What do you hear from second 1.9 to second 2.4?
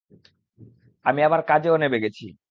গেছি।